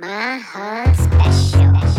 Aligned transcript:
definitely 0.00 1.91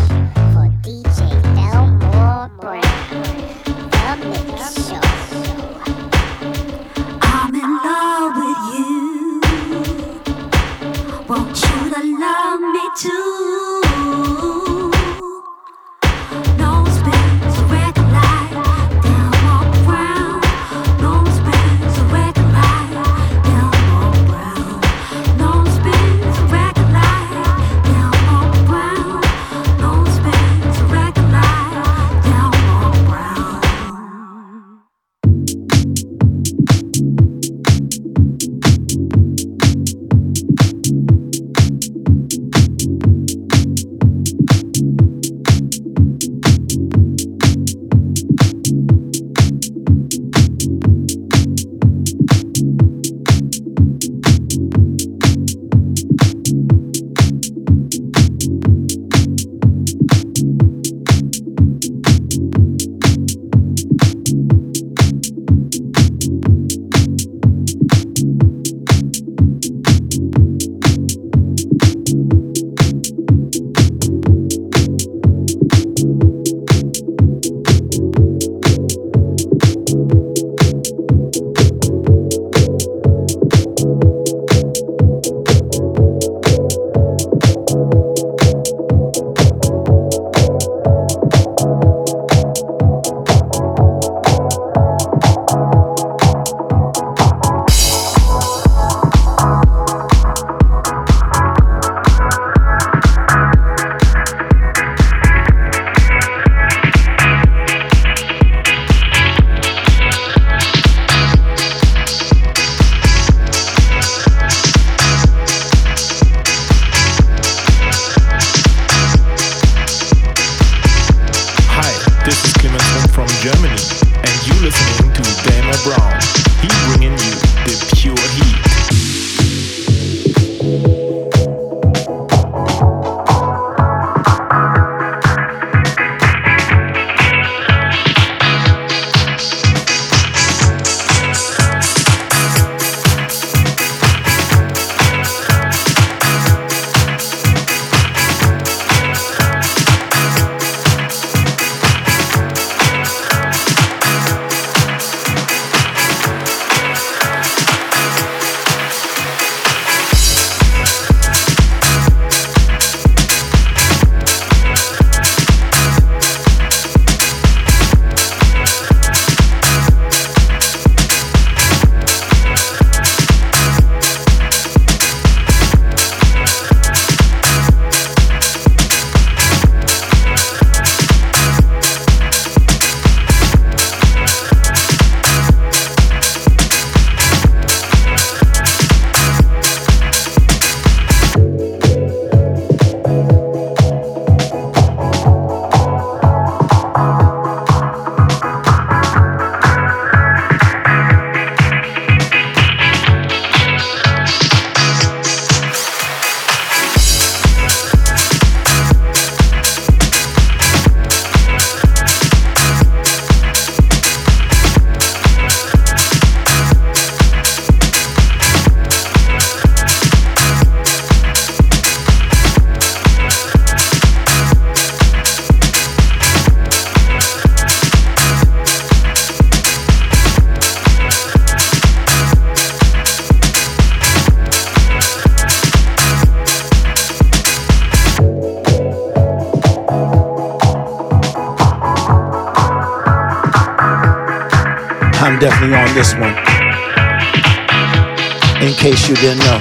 you 249.14 249.22
didn't 249.22 249.40
know, 249.40 249.60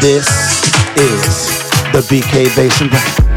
this 0.00 0.28
is 0.98 1.48
the 1.92 2.04
BK 2.10 2.54
Basement 2.54 2.90
Brand. 2.90 3.31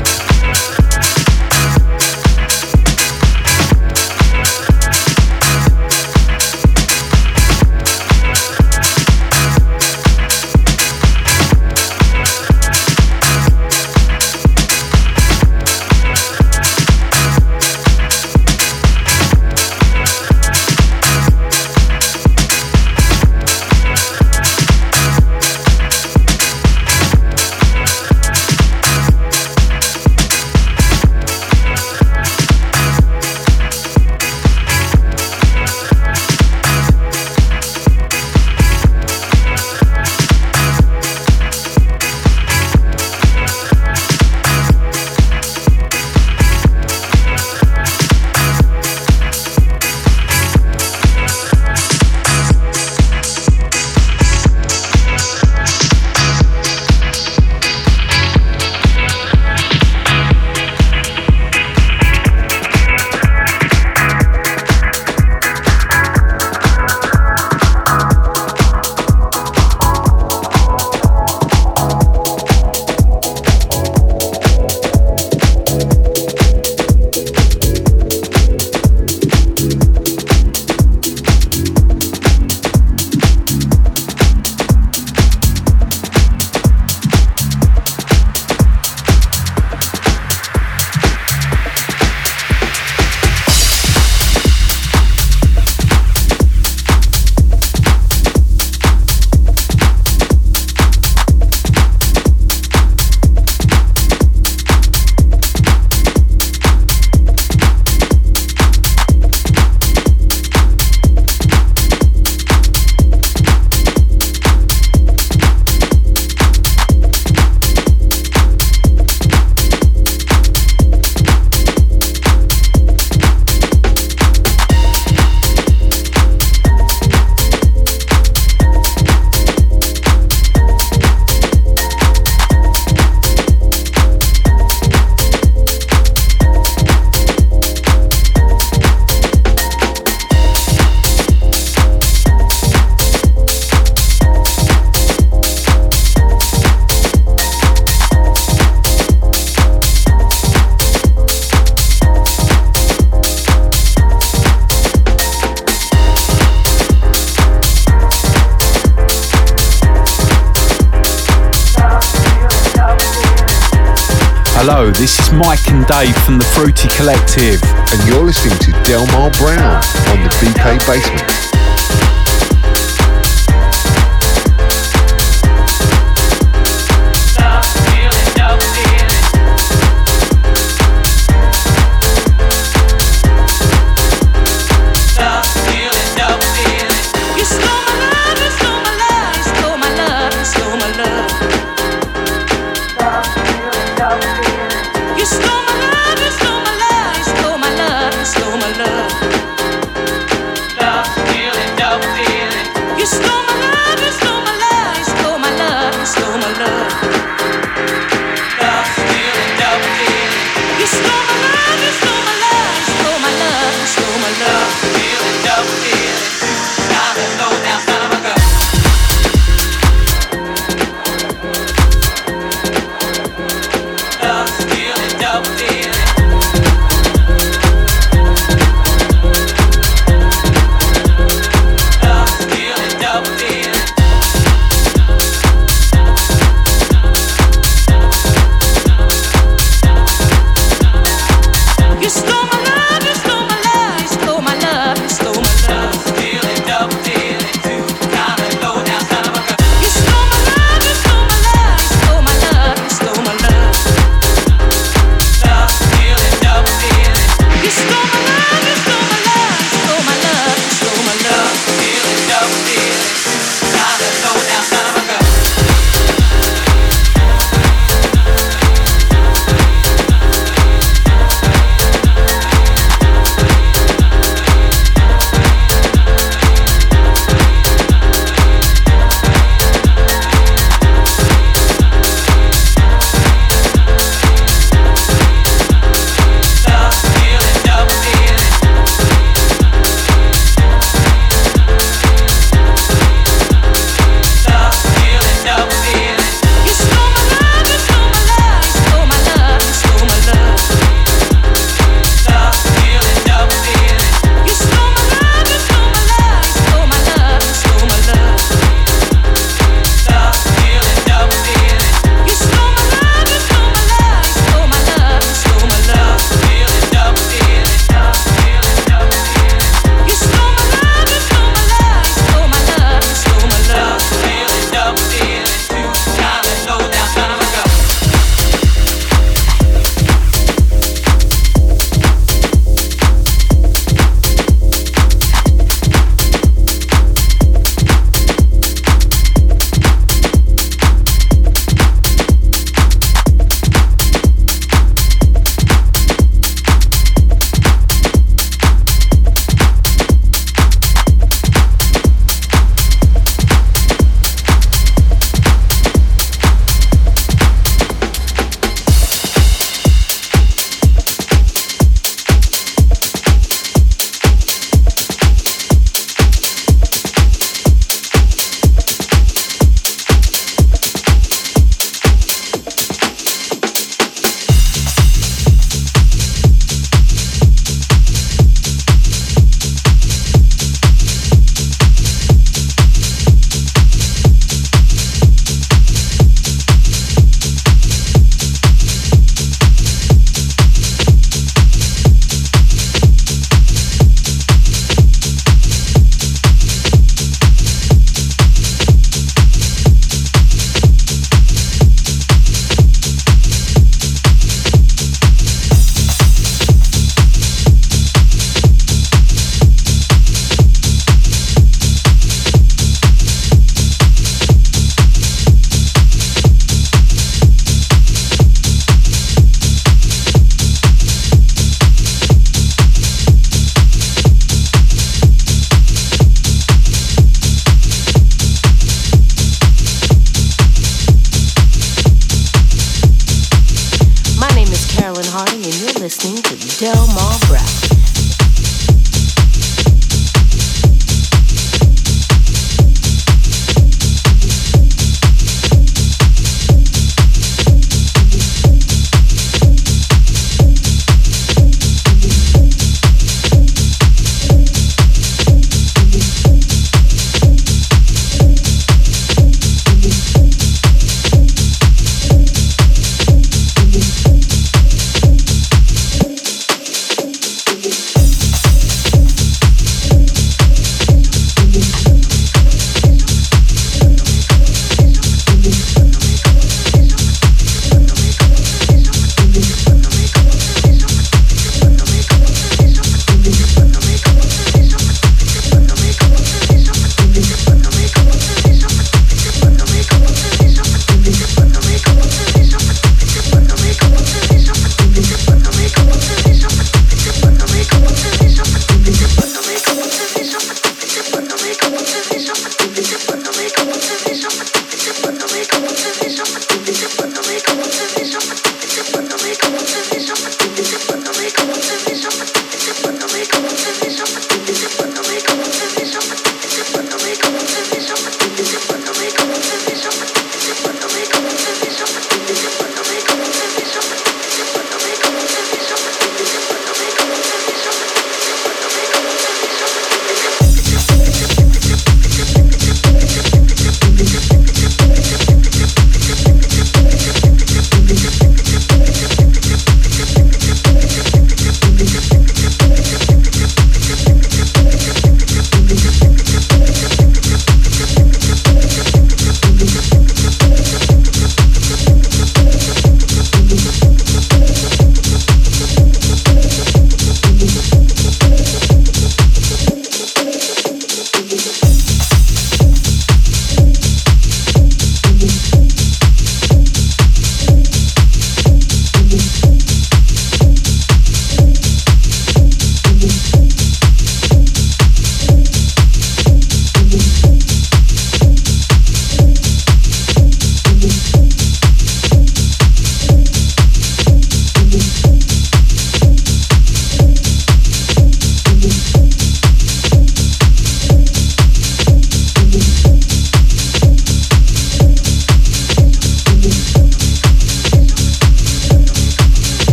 Dave 165.88 166.16
from 166.24 166.38
the 166.38 166.44
Fruity 166.44 166.88
Collective. 166.90 167.62
And 167.92 168.08
you're 168.08 168.24
listening 168.24 168.58
to 168.60 168.72
Delmar 168.84 169.30
Brown 169.32 169.84
on 170.10 170.24
the 170.24 170.30
BK 170.42 170.80
Basement. 170.88 171.45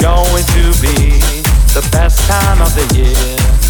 Going 0.00 0.44
to 0.44 0.62
be 0.80 1.20
the 1.74 1.86
best 1.92 2.18
time 2.28 2.62
of 2.62 2.74
the 2.74 2.96
year. 2.96 3.69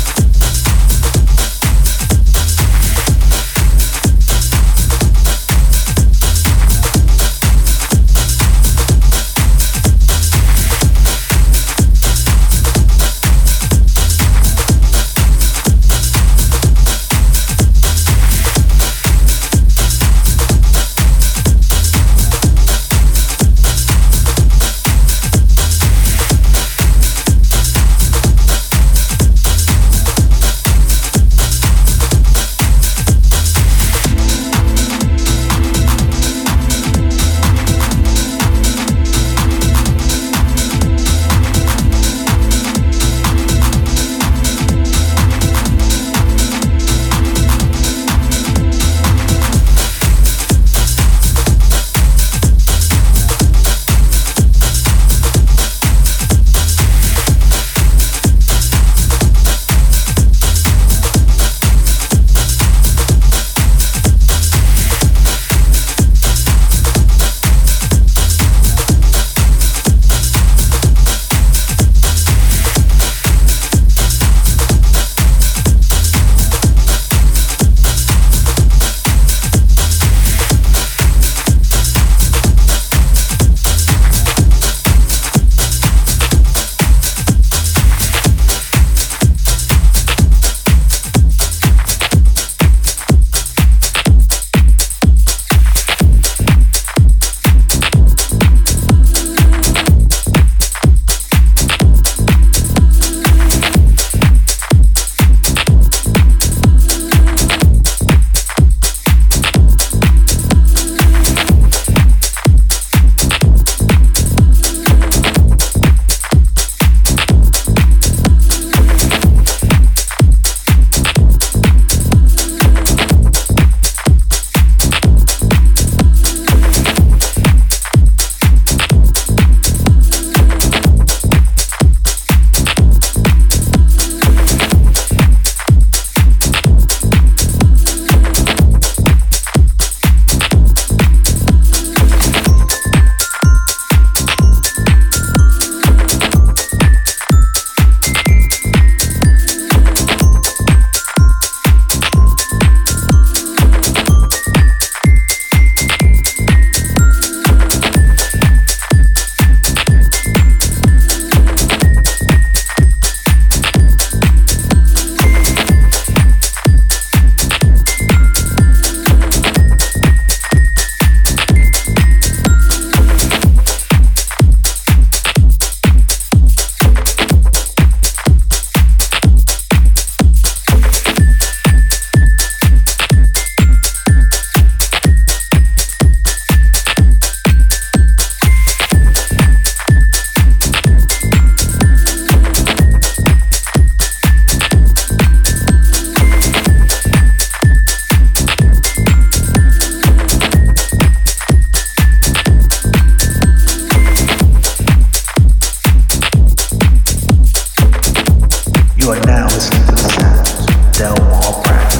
are 209.11 209.27
now 209.27 209.46
listening 209.46 209.85
to 209.87 209.92
the 209.92 209.96
sounds 209.96 210.51
of 210.61 210.92
Del 210.92 211.16
Mar 211.31 211.62
Practice. 211.64 212.00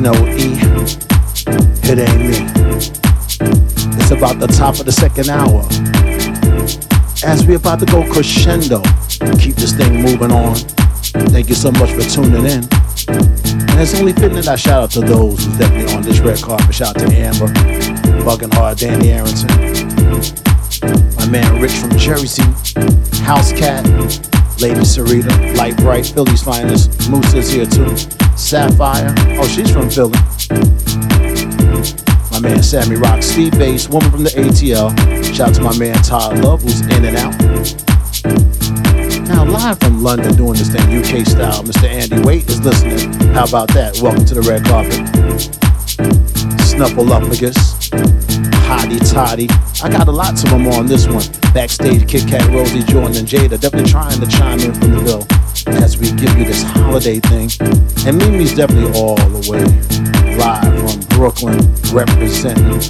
No 0.00 0.14
E, 0.14 0.56
it 1.84 1.98
ain't 1.98 2.20
me. 2.20 2.48
It's 4.00 4.10
about 4.10 4.38
the 4.38 4.46
top 4.46 4.78
of 4.78 4.86
the 4.86 4.92
second 4.92 5.28
hour. 5.28 5.60
As 7.22 7.46
we're 7.46 7.58
about 7.58 7.80
to 7.80 7.86
go 7.86 8.10
crescendo, 8.10 8.80
keep 9.38 9.56
this 9.56 9.74
thing 9.74 10.00
moving 10.02 10.32
on. 10.32 10.54
Thank 11.28 11.50
you 11.50 11.54
so 11.54 11.70
much 11.72 11.90
for 11.90 12.00
tuning 12.00 12.46
in. 12.46 12.64
And 13.08 13.78
it's 13.78 13.94
only 13.94 14.14
fitting 14.14 14.36
that 14.36 14.48
I 14.48 14.56
shout 14.56 14.84
out 14.84 14.90
to 14.92 15.00
those 15.00 15.44
who's 15.44 15.58
definitely 15.58 15.94
on 15.94 16.02
this 16.02 16.20
red 16.20 16.40
carpet. 16.40 16.74
Shout 16.74 16.96
out 16.96 17.06
to 17.06 17.14
Amber, 17.14 17.48
Bugging 18.24 18.54
Hard, 18.54 18.78
Danny 18.78 19.12
Arrington, 19.12 19.50
my 21.16 21.28
man 21.28 21.60
Rich 21.60 21.72
from 21.72 21.90
Jersey, 21.98 22.42
House 23.22 23.52
Cat, 23.52 23.84
Lady 24.60 24.80
Sarita, 24.80 25.56
Light 25.56 25.76
Bright, 25.76 26.06
Philly's 26.06 26.42
finest. 26.42 27.10
Moose 27.10 27.34
is 27.34 27.50
here 27.50 27.66
too. 27.66 28.19
Sapphire, 28.50 29.14
oh 29.38 29.46
she's 29.46 29.70
from 29.70 29.88
Philly. 29.88 30.18
My 32.32 32.40
man 32.40 32.64
Sammy 32.64 32.96
Rock, 32.96 33.22
Steve 33.22 33.52
Bass, 33.52 33.88
woman 33.88 34.10
from 34.10 34.24
the 34.24 34.30
ATL. 34.30 34.90
Shout 35.32 35.50
out 35.50 35.54
to 35.54 35.62
my 35.62 35.78
man 35.78 35.94
Todd 36.02 36.38
Love, 36.38 36.60
who's 36.60 36.80
in 36.80 37.04
and 37.04 37.16
out. 37.16 37.30
Now, 39.28 39.44
live 39.44 39.78
from 39.78 40.02
London 40.02 40.34
doing 40.34 40.54
this 40.54 40.68
thing 40.68 40.82
UK 40.82 41.24
style, 41.24 41.62
Mr. 41.62 41.84
Andy 41.84 42.18
Waite 42.26 42.48
is 42.48 42.60
listening. 42.62 43.12
How 43.34 43.44
about 43.44 43.68
that? 43.68 44.00
Welcome 44.02 44.24
to 44.24 44.34
the 44.34 44.42
red 44.42 44.64
carpet. 44.64 44.98
Snuffleupagus, 46.66 47.88
Hottie 48.66 49.12
Toddy. 49.12 49.46
I 49.80 49.88
got 49.88 50.08
a 50.08 50.10
lot 50.10 50.32
of 50.32 50.50
them 50.50 50.66
on 50.66 50.86
this 50.86 51.06
one. 51.06 51.22
Backstage, 51.54 52.08
Kit 52.08 52.26
Kat, 52.26 52.50
Rosie, 52.50 52.82
Jordan, 52.82 53.16
and 53.16 53.28
Jada. 53.28 53.60
Definitely 53.60 53.92
trying 53.92 54.18
to 54.18 54.26
chime 54.26 54.58
in 54.58 54.74
from 54.74 54.90
the 54.90 55.02
bill 55.04 55.24
as 55.66 55.98
we 55.98 56.10
give 56.12 56.36
you 56.36 56.44
this 56.44 56.62
holiday 56.62 57.20
thing. 57.20 57.50
And 58.06 58.18
Mimi's 58.18 58.54
definitely 58.54 58.92
all 58.98 59.16
the 59.16 59.48
way 59.50 59.64
live 60.36 60.78
from 60.80 61.00
Brooklyn 61.16 61.58
representing. 61.92 62.80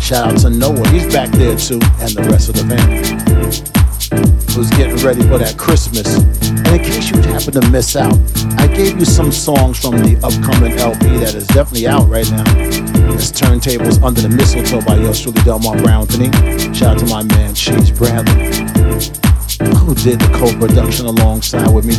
Shout 0.00 0.32
out 0.32 0.38
to 0.40 0.50
Noah, 0.50 0.88
he's 0.88 1.12
back 1.12 1.30
there 1.30 1.56
too, 1.56 1.80
and 2.00 2.10
the 2.10 2.26
rest 2.30 2.48
of 2.48 2.56
the 2.56 2.64
family 2.66 3.80
who's 4.54 4.70
getting 4.70 4.96
ready 5.06 5.22
for 5.22 5.38
that 5.38 5.56
Christmas. 5.56 6.16
And 6.16 6.66
in 6.66 6.78
case 6.80 7.10
you 7.10 7.20
happen 7.22 7.52
to 7.54 7.70
miss 7.70 7.96
out, 7.96 8.18
I 8.58 8.66
gave 8.66 8.98
you 8.98 9.04
some 9.04 9.30
songs 9.30 9.78
from 9.78 9.98
the 9.98 10.18
upcoming 10.22 10.72
LP 10.78 11.06
that 11.18 11.34
is 11.34 11.46
definitely 11.48 11.86
out 11.86 12.08
right 12.08 12.28
now. 12.30 12.44
It's 13.14 13.30
Turntables 13.30 14.02
Under 14.02 14.20
the 14.20 14.28
Mistletoe 14.28 14.82
by 14.82 14.96
yours 14.96 15.20
truly 15.20 15.40
Delmar 15.42 15.80
Brown. 15.82 16.08
Shout 16.74 16.96
out 16.96 16.98
to 16.98 17.06
my 17.06 17.22
man 17.22 17.54
Cheese 17.54 17.90
Bradley, 17.90 18.50
who 19.60 19.94
did 19.94 20.20
the 20.20 20.30
co-production 20.34 21.06
alongside 21.06 21.68
with 21.68 21.84
me. 21.84 21.96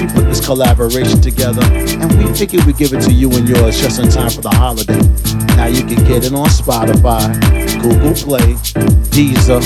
We 0.00 0.12
put 0.12 0.24
this 0.24 0.44
collaboration 0.44 1.20
together 1.20 1.62
and 1.62 2.10
we 2.18 2.34
figured 2.34 2.64
we'd 2.64 2.76
give 2.76 2.92
it 2.92 3.00
to 3.02 3.12
you 3.12 3.30
and 3.32 3.48
yours 3.48 3.80
just 3.80 4.00
in 4.00 4.08
time 4.10 4.30
for 4.30 4.40
the 4.40 4.50
holiday. 4.50 4.98
Now 5.56 5.66
you 5.66 5.84
can 5.84 6.04
get 6.04 6.24
it 6.24 6.32
on 6.32 6.48
Spotify, 6.48 7.30
Google 7.80 8.14
Play, 8.14 8.54
Deezer, 9.14 9.62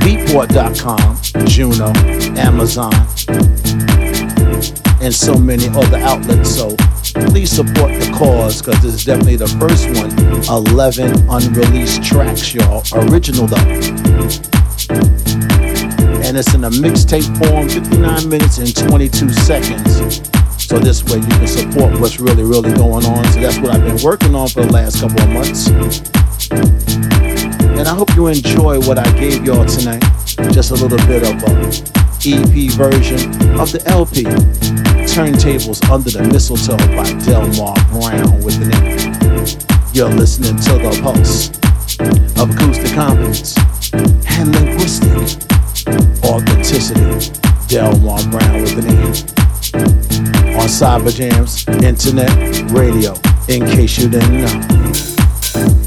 Beatport.com, 0.00 1.46
Juno, 1.46 1.92
Amazon, 2.38 2.92
and 5.00 5.14
so 5.14 5.34
many 5.38 5.68
other 5.68 5.98
outlets. 5.98 6.54
So 6.54 6.74
please 7.28 7.50
support 7.50 7.92
the 8.00 8.12
cause 8.16 8.60
because 8.60 8.82
this 8.82 8.94
is 8.94 9.04
definitely 9.04 9.36
the 9.36 9.46
first 9.46 9.86
one. 10.00 10.10
11 10.48 11.28
unreleased 11.28 12.02
tracks, 12.02 12.52
y'all. 12.52 12.82
Original 12.92 13.46
though. 13.46 14.55
And 14.90 16.36
it's 16.36 16.54
in 16.54 16.64
a 16.64 16.70
mixtape 16.70 17.26
form, 17.38 17.68
59 17.68 18.28
minutes 18.28 18.58
and 18.58 18.74
22 18.74 19.30
seconds. 19.30 20.22
So 20.62 20.78
this 20.78 21.04
way 21.04 21.18
you 21.18 21.26
can 21.26 21.46
support 21.46 22.00
what's 22.00 22.18
really, 22.18 22.42
really 22.42 22.72
going 22.72 23.04
on. 23.04 23.24
So 23.32 23.40
that's 23.40 23.58
what 23.58 23.70
I've 23.70 23.84
been 23.84 24.02
working 24.02 24.34
on 24.34 24.48
for 24.48 24.64
the 24.64 24.72
last 24.72 25.00
couple 25.00 25.20
of 25.20 25.30
months. 25.30 25.68
And 27.78 27.86
I 27.86 27.94
hope 27.94 28.14
you 28.16 28.26
enjoy 28.26 28.80
what 28.80 28.98
I 28.98 29.10
gave 29.18 29.44
y'all 29.44 29.64
tonight. 29.64 30.02
Just 30.52 30.72
a 30.72 30.74
little 30.74 30.98
bit 31.06 31.22
of 31.22 31.42
uh, 31.44 31.52
a 31.52 32.32
EP 32.32 32.72
version 32.72 33.30
of 33.60 33.70
the 33.70 33.82
LP. 33.86 34.24
Turntables 35.06 35.88
Under 35.90 36.10
the 36.10 36.22
Mistletoe 36.24 36.76
by 36.96 37.12
Delmar 37.24 37.76
Brown 37.92 38.42
with 38.42 38.58
name. 38.58 39.14
You're 39.92 40.10
listening 40.10 40.56
to 40.56 40.72
the 40.72 41.00
pulse 41.02 41.50
of 42.00 42.50
acoustic 42.50 42.92
comments 42.94 43.56
and 43.92 44.54
linguistic 44.54 45.42
authenticity. 46.24 47.32
Delmar 47.68 48.22
Brown 48.30 48.62
with 48.62 48.78
an 48.78 48.90
E. 48.90 49.36
On 50.56 50.68
Cyberjamz, 50.68 51.66
Internet 51.82 52.70
Radio, 52.70 53.14
in 53.48 53.66
case 53.70 53.98
you 53.98 54.08
didn't 54.08 54.40
know. 54.40 55.85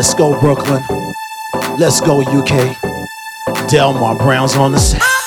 Let's 0.00 0.14
go 0.14 0.40
Brooklyn. 0.40 0.82
Let's 1.76 2.00
go 2.00 2.22
UK. 2.22 3.68
Delmar 3.68 4.16
Brown's 4.16 4.56
on 4.56 4.72
the 4.72 4.78
set. 4.78 5.19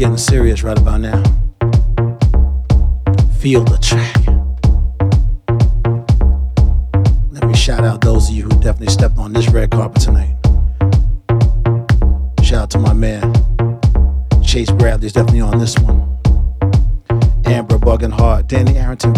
Getting 0.00 0.16
serious 0.16 0.62
right 0.62 0.78
about 0.78 0.98
now. 0.98 1.22
Feel 3.38 3.62
the 3.64 3.76
track. 3.82 4.16
Let 7.30 7.44
me 7.46 7.52
shout 7.52 7.84
out 7.84 8.00
those 8.00 8.30
of 8.30 8.34
you 8.34 8.44
who 8.44 8.48
definitely 8.62 8.86
stepped 8.86 9.18
on 9.18 9.34
this 9.34 9.50
red 9.50 9.70
carpet 9.70 10.00
tonight. 10.00 10.34
Shout 12.42 12.62
out 12.62 12.70
to 12.70 12.78
my 12.78 12.94
man. 12.94 13.34
Chase 14.42 14.70
Bradley's 14.70 15.12
definitely 15.12 15.42
on 15.42 15.58
this 15.58 15.78
one. 15.80 16.00
Amber 17.44 17.76
bugging 17.76 18.12
hard. 18.12 18.46
Danny 18.46 18.78
Arrington 18.78 19.12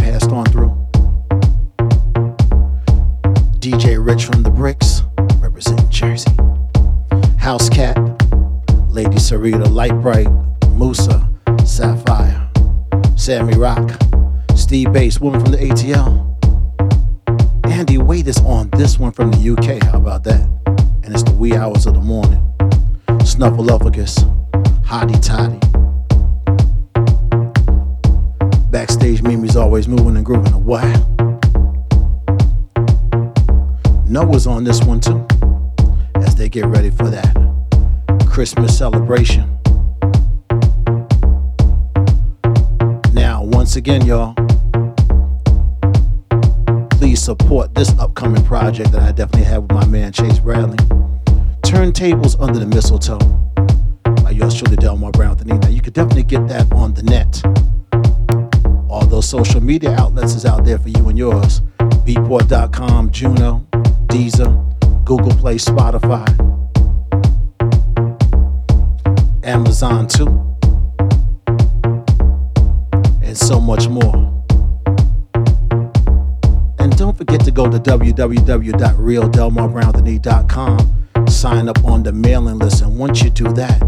www.realdelmarbrownwithane.com, 79.12 81.28
sign 81.28 81.68
up 81.68 81.84
on 81.84 82.02
the 82.02 82.12
mailing 82.12 82.58
list, 82.58 82.82
and 82.82 82.98
once 82.98 83.22
you 83.22 83.30
do 83.30 83.52
that, 83.52 83.80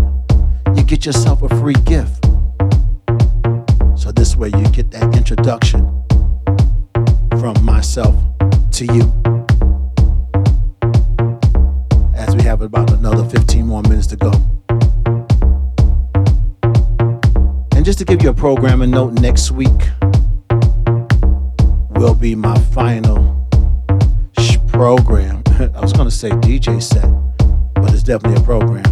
you 0.76 0.82
get 0.82 1.06
yourself 1.06 1.42
a 1.42 1.48
free 1.60 1.74
gift. 1.84 2.24
So 3.96 4.12
this 4.12 4.36
way 4.36 4.48
you 4.48 4.68
get 4.70 4.90
that 4.90 5.16
introduction 5.16 5.80
from 7.38 7.54
myself 7.64 8.14
to 8.72 8.84
you. 8.86 9.12
As 12.14 12.36
we 12.36 12.42
have 12.42 12.60
about 12.60 12.92
another 12.92 13.26
15 13.28 13.66
more 13.66 13.82
minutes 13.82 14.08
to 14.08 14.16
go. 14.16 14.32
And 17.74 17.84
just 17.84 17.98
to 17.98 18.04
give 18.04 18.22
you 18.22 18.30
a 18.30 18.34
programming 18.34 18.90
note, 18.90 19.14
definitely 28.14 28.40
a 28.40 28.44
program. 28.44 28.84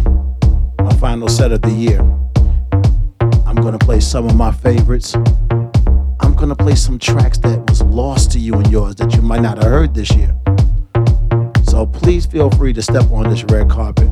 My 0.79 0.93
final 0.95 1.29
set 1.29 1.53
of 1.53 1.61
the 1.61 1.69
year. 1.69 2.01
I'm 3.45 3.55
gonna 3.55 3.79
play 3.79 4.01
some 4.01 4.25
of 4.25 4.35
my 4.35 4.51
favorites. 4.51 5.15
I'm 6.19 6.35
gonna 6.35 6.57
play 6.57 6.75
some 6.75 6.99
tracks 6.99 7.37
that 7.37 7.63
was 7.69 7.81
lost 7.83 8.33
to 8.33 8.39
you 8.39 8.55
and 8.55 8.69
yours 8.69 8.95
that 8.95 9.15
you 9.15 9.21
might 9.21 9.41
not 9.41 9.59
have 9.59 9.71
heard 9.71 9.93
this 9.93 10.13
year. 10.13 10.35
So 11.63 11.85
please 11.85 12.25
feel 12.25 12.49
free 12.49 12.73
to 12.73 12.81
step 12.81 13.09
on 13.11 13.29
this 13.29 13.45
red 13.45 13.69
carpet. 13.69 14.09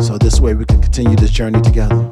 So 0.00 0.16
this 0.16 0.40
way 0.40 0.54
we 0.54 0.64
can 0.64 0.80
continue 0.80 1.14
this 1.14 1.30
journey 1.30 1.60
together. 1.60 2.10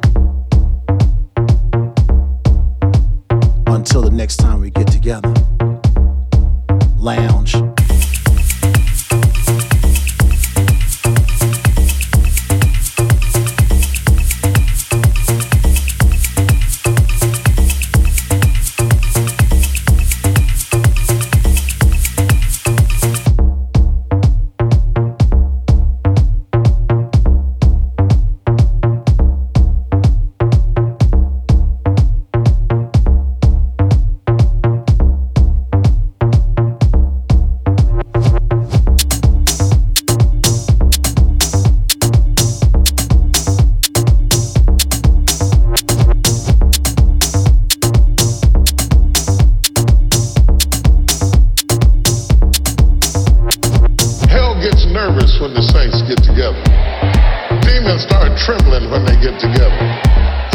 Together. 59.39 59.77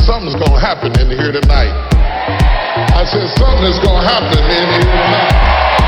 Something's 0.03 0.35
gonna 0.35 0.59
happen 0.59 0.91
in 0.99 1.11
here 1.11 1.33
tonight. 1.33 1.73
I 2.95 3.05
said 3.05 3.29
something 3.39 3.67
is 3.67 3.79
gonna 3.79 4.03
happen 4.03 4.39
in 4.39 4.67
here 4.69 4.81
tonight. 4.81 5.82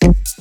Thank 0.00 0.39